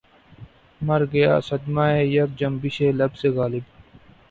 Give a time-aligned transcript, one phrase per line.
[0.81, 3.63] مرگیا صدمہٴ یک جنبشِ لب سے غالب